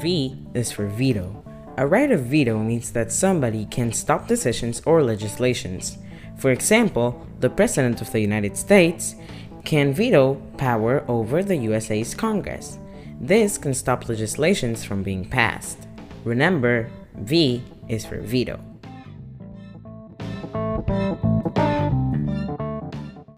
[0.00, 1.42] V is for veto.
[1.76, 5.98] A right of veto means that somebody can stop decisions or legislations.
[6.36, 9.14] For example, the President of the United States
[9.64, 12.78] can veto power over the USA's Congress.
[13.20, 15.88] This can stop legislations from being passed.
[16.24, 18.60] Remember, V is for veto.